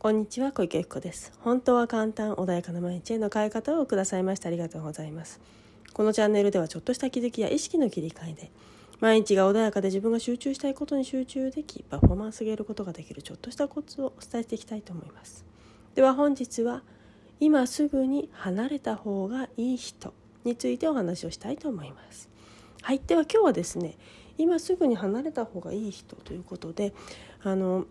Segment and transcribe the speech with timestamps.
[0.00, 1.32] こんにちは小池子です。
[1.40, 5.40] 本当は簡単穏やかな毎日への変え方をくださいましてありがとうございます。
[5.92, 8.52] このチャンネルではちょっとした気づきや意識の切り替えで
[9.00, 15.44] 毎日が穏やかで自分が集中したいことに集中できパフォーマンス上げることができるちょっとしたコツをお伝えしていきたいと思います。
[15.96, 16.84] では本日は
[17.40, 22.28] 今すぐに離れた方がいい人についてお話をしたいと思います。
[22.82, 23.96] はいでは今日はですね
[24.38, 26.94] 今すぐに離れた方がいい人ということで
[27.42, 27.86] あの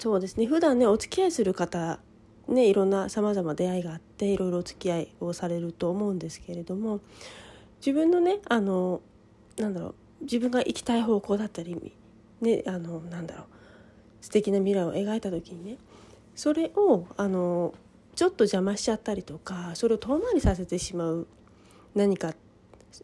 [0.00, 2.00] そうですね普段ねお付き合いする方
[2.48, 7.00] ねいろんなさまざま出会いがあっていろいろお付き合いをされると思うんですけれども
[7.80, 9.02] 自分のねあの
[9.58, 11.92] なんだろう自分が行きたい方向だったり
[12.40, 13.46] ねあのなんだろう
[14.22, 15.76] 素敵な未来を描いた時にね
[16.34, 17.74] それをあの
[18.14, 21.26] ちょっと邪魔しちゃったりとかそれを遠回りさせてしまう
[21.94, 22.32] 何か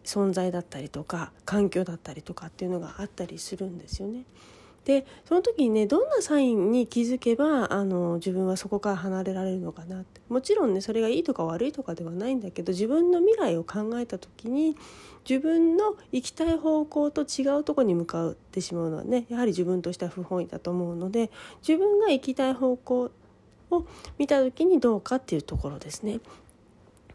[0.02, 4.24] 存在だったりとか環境だったりとかっていうのがあったりするんですよね。
[4.86, 14.76] でその時にねどんなサインに気づけばあの自分はそこから離れられるのかなってもちろんねそれがいいとか悪いとかではないんだけど自分の未来を考えた時に
[15.28, 21.32] 自分の行きたい方向と違うとこに向かってしまうのはねやはり自分としては不本意だと思うので
[21.66, 23.10] 自分が行きたい方向
[23.72, 23.86] を
[24.18, 26.20] 見た時にどうかっていうところですね。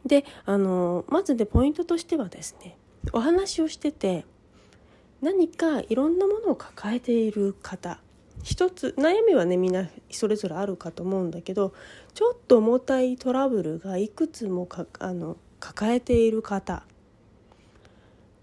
[0.06, 2.75] であのまずねポイントとしてはですね
[3.13, 4.25] お話をしてて
[5.22, 8.00] 何かいろんなものを抱えている方
[8.44, 11.73] 一つ悩みはねみんなそれぞれあるかと思うんだけど
[12.13, 16.83] ちょっと重たいトラブルがいくつもかあの抱えている方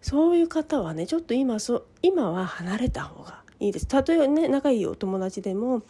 [0.01, 3.89] そういう方はねちょっと今そ今は離れた方がいいです。
[3.91, 5.83] 例えばね仲いいお友達でも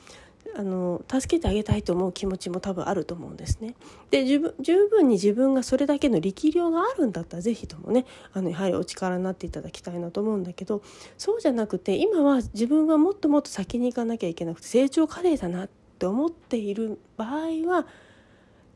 [0.56, 3.74] あの助けてあげたいと思う気持ちも多分あると思うんですね。
[4.10, 10.82] で十分十分に自分がそれだけの力量があるんだったら是非ともねあのやはりお力になっていただきたいなと思うんだけど
[11.16, 17.86] そうじゃなくて今は自分はもっともっと先に行かなきゃいけなくて成長過程だなって思っている場合は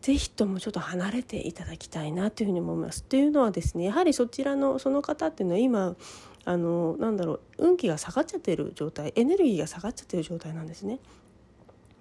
[0.03, 3.03] 是非ともちょっと離れていただきたいなというふうに思います。
[3.03, 5.97] っていうのはですねやはりそちらのその方っていうのは今
[6.45, 10.99] あのなんだろう運気が下がっちゃってる状態エネルギーが下がっちゃってる状態なんですね。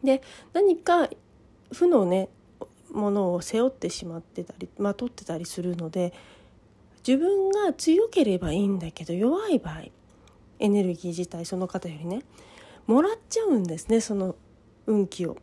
[0.04, 0.22] で
[0.54, 1.10] 何か
[1.72, 2.30] 負のね
[2.92, 6.14] ものを背負ってしまってたりまとってたりするので
[7.08, 9.84] 自分が強ければいいんだけど弱い場合
[10.60, 12.22] エネルギー自体その方よりね
[12.88, 14.36] もらっちゃうんですねその
[14.86, 15.38] 運気を。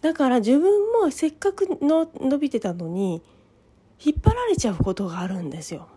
[0.00, 3.22] だから自分もせっかくの伸びてたのに
[4.04, 5.88] 引っ張られちゃうことがあるんですよ。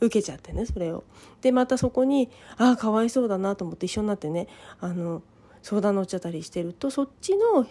[0.00, 1.04] 受けちゃってねそれを。
[1.40, 4.48] でまたそこにああかわいそうだなと思って一緒になってね
[4.80, 5.22] あの
[5.62, 7.66] 相談乗っちゃったりしてるとそっちの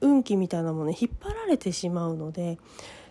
[0.00, 2.58] 運気みたいなものに引っ張られてしまうので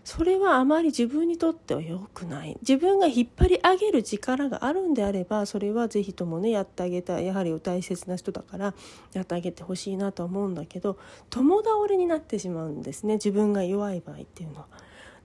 [0.03, 2.57] それはあまり自分にとっては良くない。
[2.61, 7.27] 自分が引っ張り上げる力があるんであればそれは是非ともねやってあげたい。
[7.27, 8.73] やはり大切な人だから
[9.13, 10.97] やってあげてほしいなと思うんだけど
[11.29, 13.15] 共倒れになってしまうんですね。
[13.15, 14.67] 自分が弱い場合っていうのは。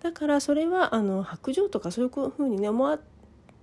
[0.02, 2.84] だからそれはあの白状とかそういうふうにね思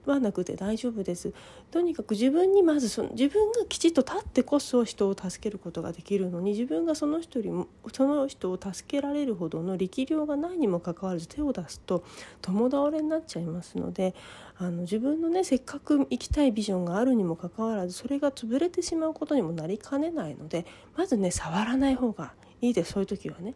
[0.06, 1.34] はなくて大丈夫です。
[1.69, 12.03] とにかく自分にまずその自分がきちっと立ってこそ人を助けることができるのに自分がその人よりもその人を助けられるほどの力量がないにもかかわらず手を出すと
[12.41, 14.16] 共倒れになっちゃいますので
[14.57, 22.94] あの自分のねせっかく行きたいビジョンがあるにもかかわらずそれが潰れてしまうことにもなりかねないのでまずね触らない方がいいです。
[22.94, 23.56] そういう時はね。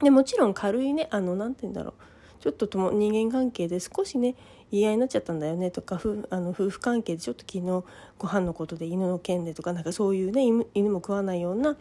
[0.00, 1.94] でもちろん軽いねあの何て言うんだろう。
[2.40, 4.36] ちょっととも人間関係で少しね
[4.72, 7.84] 言い合いになっちゃったんだよねとか夫あの夫婦関係でちょっと昨日
[8.18, 10.42] ご飯のことで犬の件でとかなんかそういうね
[10.74, 11.76] 犬も食わないような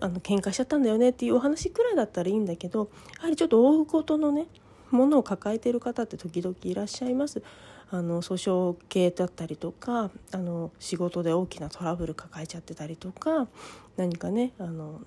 [0.00, 4.46] あの喧嘩しちゃったんだよねっていうお話くらいだったらいいんだけどやはりちょっと大事のね
[4.90, 7.42] ものを抱えている方って時々いらっしゃいます。
[7.90, 13.48] あの訴訟系だったりとかあの仕事で大きなトラブル抱えちゃってたりとか
[13.96, 15.00] 何かねあの、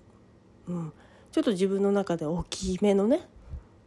[0.67, 0.93] うん、
[1.31, 3.27] ちょっと自分の中で大きめのね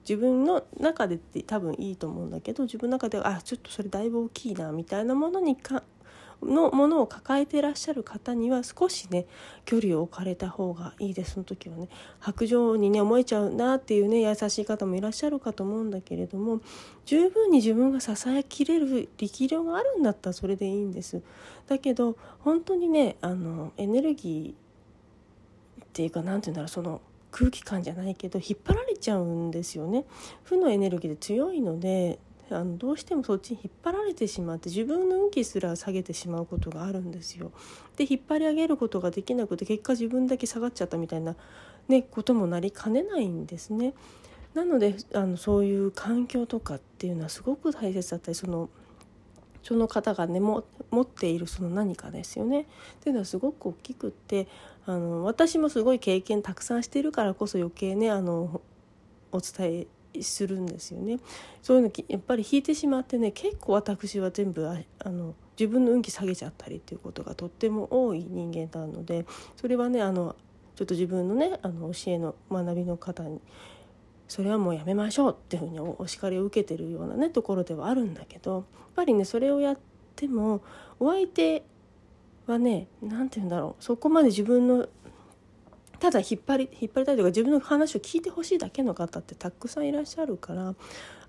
[0.09, 5.82] 自分の中でって多分いいと思うんだけど自分の中ではあちょっとそれだいぶ大きいなみたいなものにか
[6.43, 9.26] のものを抱えていらっしゃる方には少しね
[9.64, 11.32] 距離を置かれた方がいいです。
[11.32, 11.88] その時はね
[12.20, 16.61] 白状にね思えちゃうなっていうね優しい方もいらっしゃるかと思うんだけれども
[17.06, 21.23] 十分に自分が支えきれる力量があるんだったらそれでいいんです。
[21.67, 27.00] だけど本当にねあのエネルギーっていうか何て言うんだろうその
[27.34, 30.04] 空気感じゃないけど引っ張られちゃうんですよね
[30.44, 32.20] 負のエネルギーで強いので
[32.50, 37.50] あのどうしてもそっちに引っ張られてしまって自分の運気すら下げてしまうことがあるんですよ。
[37.96, 41.34] で引っ張り上げることができなくて結果自分だけ下がっちゃったみたいな、
[41.88, 43.94] ね、こともなりかねないんですね。
[44.52, 48.69] なのであのそういう環境とかっていうのはすごく大切だったりその
[49.64, 52.61] その方がねも持っているその何かですよね。
[52.61, 52.64] っ
[53.00, 54.46] ていうのはすごく大きくって
[54.87, 58.61] あの私もすごい経験たくさんしているからこそ余計ねあの
[59.32, 61.19] お伝えするんですよね。
[61.62, 64.78] そういうのやっぱり引いてしまってね結構私は全部あ
[65.08, 69.25] の自分の運気下げちゃったりっていうことがとっても多い人間なので
[69.56, 70.37] それはねあの
[70.76, 73.40] ちょっと自分のねあの教えの学びの方に
[74.34, 78.64] それはもうやめましょうっていうふうにお叱りを受けてるようなねところではあるんだけどやっ
[78.96, 79.78] ぱりねそれをやっ
[80.16, 80.60] ても
[80.98, 81.62] お相手
[82.48, 84.88] はね何て言うんだろうそこまで自分の
[86.00, 90.75] ただ引っ張り引っ張りたいというか自分の話を聞いてほしいだけの方ってたくさんいらっしゃるから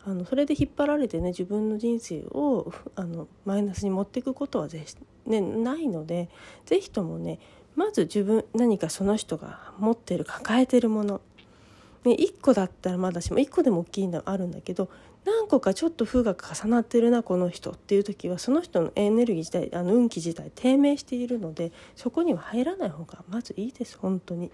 [0.04, 4.84] あのそれで引っ張られてね自分の人生をあのマイナスに持っていくことはぜ
[5.28, 6.28] ね、ないので
[6.66, 7.38] 是非ともね
[7.76, 11.22] まず自分何かその人が持ってる抱えてるもの
[12.06, 14.90] ね、1個だったらまだしも1個でも大きいのあるんだけど
[15.26, 24.52] 何個かちょっと負が重なってるなこの人っていう時はその人のエネルギー自体あの運気自体低迷しているのでそこには入らない方がまずいいです本当に。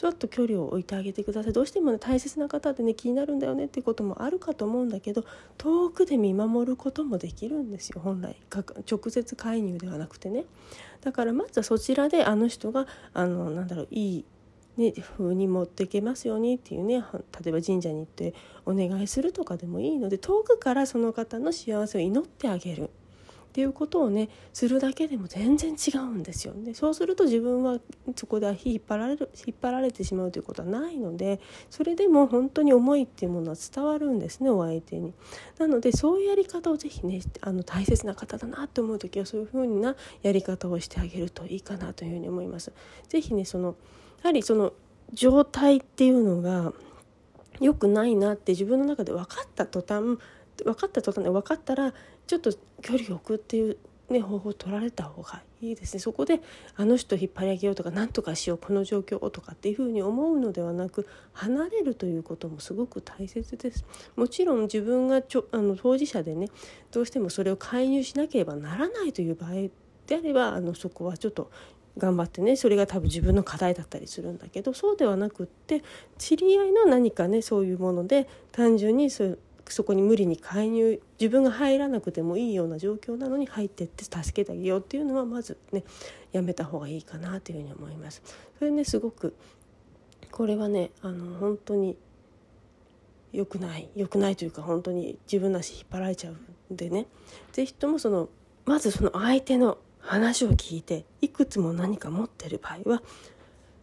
[0.00, 1.52] ちょっと距離を置いてあげてください。
[1.52, 5.26] どうしてもね大切な方でね気になるんだよねっていうこともあるかと思うんだけど
[5.58, 8.34] 遠くで見守ることもできるんですよ本来。
[8.90, 10.46] 直接介入ではなくてね。
[11.02, 14.24] だからまずはそちらであの人があのなんだろういい
[14.76, 17.04] ね、風に持っていけますようにっていうね
[17.44, 18.34] 例えば神社に行って
[18.64, 22.90] お願いするとかでもいいので遠くからその方の幸せを祈ってあげる
[23.50, 26.72] っていうことをねするだけでも全然違うんですよね。
[26.72, 27.80] そうすると自分は
[28.14, 35.12] そこで引っ張られる引っ張られてしまうということはないのでそれでも本当に思いっていうものは伝わるんですねお相手に。
[35.58, 42.72] なのでそういうやり方を是非ねあの大切な方だなと思う時はそういうふうなやり方をしてあげるといいかなというふうに思います。
[43.08, 43.74] 是非ねその
[44.22, 44.72] はりその
[45.12, 46.72] 状態っていうのが
[47.60, 50.18] 良くないなって自分の中で分かった途端
[50.64, 51.92] 分かった途端で分かったら
[52.26, 52.52] ちょっと
[52.82, 53.76] 距離を置くっていう、
[54.08, 56.00] ね、方法を取られた方がいいですね。
[56.00, 56.40] そこで
[56.76, 63.84] あの人引っ張り上げようとか何とかしようこの状況をとかっていうふうに思うのではなく離れるということもすごく大切です。
[64.16, 66.48] もちろん自分がちょあの当事者でね
[66.90, 69.52] どうしてもそれを介入しなければならないという場合
[70.06, 71.50] であればあのそこはちょっと
[72.00, 75.84] 頑張ってねそれが多分自分の課題だったりするんだけどそうではなくって
[76.18, 79.36] 知り合いの何かねそういうもので単純にそ
[79.68, 85.84] そこに無理に介入自分が入らなくてもいいような状況なのに入ってって助けてあげようっていうのはまずね
[86.32, 88.20] やめた方がいいかなというふうに思います。
[88.58, 89.36] それねすごく
[90.32, 91.96] これはねあの本当に
[93.32, 96.34] 良くない良くないというか本当に自分の足引っ張られちゃう
[96.72, 97.06] んでね
[97.52, 98.28] 是非ともその
[98.64, 103.02] まずその相手の話を聞いていくつも何か持ってる場合は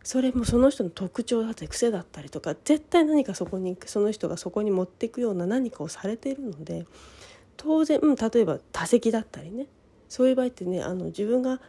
[0.03, 6.85] それもその人の特徴だったり癖だったりとか絶対何かそこにその人がそこに持っていくような何かをされているので
[7.57, 9.67] 当然、うん、例えば多席だったりね。
[10.09, 11.59] そういう場合ってねあの自分が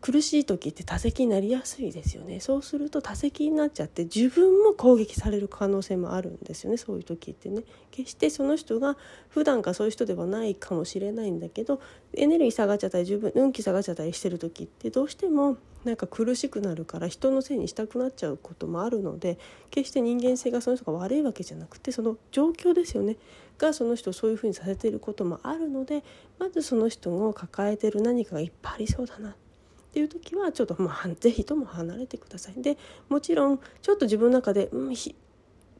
[0.00, 2.40] 苦しい時って多席になりやすいですよね。
[2.40, 6.78] そうすると多席になっちゃって自分も攻撃される可能性もあるんですよね。
[6.78, 7.64] そういう時ってね。
[7.90, 8.96] 決してその人が
[9.28, 11.80] 普段からそういう人ではないかもしれないんだけど
[12.14, 19.38] エネルギー下がっちゃったり自分運気下がっちゃったりしてる時ってどうしてもなんか苦しくなるから人のせいにしたくなっちゃうこともあるので
[19.70, 23.16] 決して人間性がその人が悪いわけじゃなくてその状況ですよね。
[23.58, 26.02] がその人をそういうふうにさせていることもあるので
[26.38, 29.30] まずその人の抱えてる何かがいっぱいありそうだな。
[29.30, 29.49] って
[29.90, 32.62] っていう時はちょっとまあ是非とも離れてください。
[32.62, 32.78] で
[33.08, 34.94] もちろんちょっと自分の中で、うん、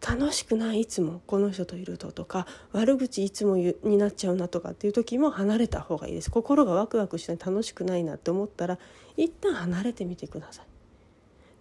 [0.01, 6.31] 楽しくないいつもこの人といるととか悪口いつもになっちゃうなとかっていう時も離れた方がいいです。
[6.31, 8.81] 心がワクワクして楽しくないなって思ったら
[9.17, 10.67] 一旦離れてみてください。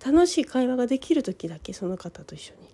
[0.03, 2.67] 楽しい会話ができる時だけその方と一緒に。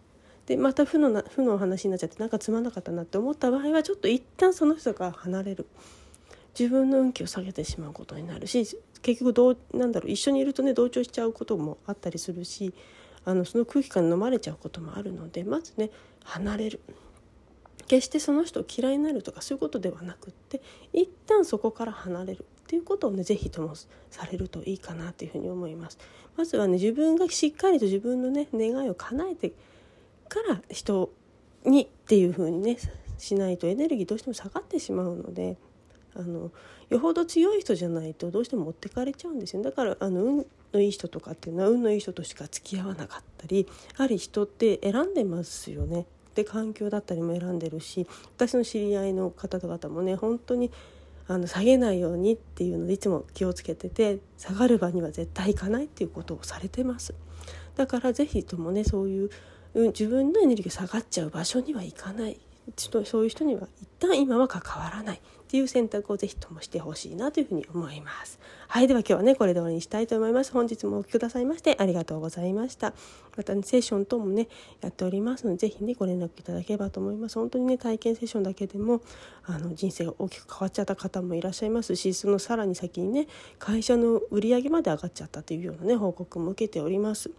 [0.46, 5.66] でまた負のな負の話になっちゃってなんかつまんなかったなって思った場合はちょっと一旦その人から離れる。
[6.58, 8.66] 自分の運気を下げてしまうことになるし
[9.06, 12.74] 結局どうなんだろう一緒にいるとね同調しちゃうこともあったりするし
[13.24, 15.92] あのその空気感に飲まれちゃうこともあるのでまずね
[16.24, 16.82] 離れる
[17.88, 20.60] 決してその人を嫌いになるとかそういうことではなくって
[20.92, 26.00] 一旦そこから離れるっていうことをね是非ともされるといいかなというふうに思います。
[26.36, 29.52] まずはね自分がしっかりと自分のね願いを叶えて
[30.28, 31.12] から人
[31.64, 32.78] にっていうふうにね
[33.20, 35.58] しないとエネルギーどうしても下がってしまうので
[36.16, 36.52] あの
[36.90, 43.68] よほど強い人じゃないとどうしても持ってかれちゃうんですよだからあの運のいい人とかっていうのは運のいい人としか付き合わなかったり
[43.98, 46.06] やはり人って選んでますよね。
[46.36, 48.06] で環境だったりも選んでるし
[48.36, 50.70] 私の知り合いの方々もね本当に
[51.28, 57.16] あの下げないようにっていうのでいつも気をつけてて下がる場には絶対行かないっていうことをされてます。
[57.76, 59.30] だから是非ともねそういう、
[59.74, 62.40] 自分のエネルギーが下がっちゃう場所には行かない
[62.76, 68.40] ちょっとそういう人には一旦今は関わらないっていう選択をぜひともしてほしいなというふうに思います。
[68.68, 70.52] はいでは今日はねこれで終わりにしたいと思います。
[70.52, 72.94] 本日もお聴きくださいましてありがとうございました。
[73.38, 74.48] また、ね、セッション等もね
[74.82, 77.38] やっておりますのでぜひねご連絡いただければと思います。
[77.38, 79.02] 本当にね体験セッションだけでも
[79.44, 83.28] あの人生が大きく変わっちゃった方もいらっしゃいますしそのさらに先にね
[83.60, 87.30] 会社の売り上げまで上がっちゃったというようなね報告も受けております。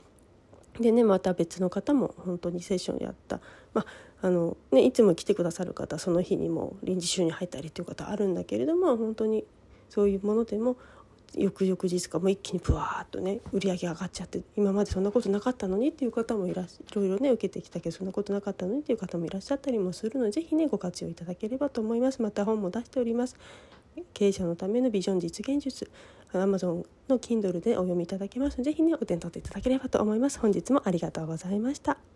[0.81, 3.41] でねまた別の方も本当にセッションやった、
[3.73, 3.87] まあ
[4.23, 9.45] あのね、いつも来てくださる方その日にも臨時収入入ったりっていう方あるんだけれども本当に
[9.91, 10.77] そういうものでも
[11.35, 22.23] 翌々日かもう一気にブワーッとね売り上げ上がっちゃって今までそんなことなかったのにっていう方もいらっしいろいろね受けてきたけどそんなことなかったのにっていう方もいらっしゃったりもするので是非ねご活用いただければと思います。
[22.23, 23.37] また本も出しております。
[24.15, 25.91] 経営者のためのビジョン実現術
[26.33, 28.59] Amazon の Kindle でお読みいただけます。
[28.59, 30.39] のでぜひねお手に取っていただければと思います。
[30.39, 32.16] 本日もありがとうございました。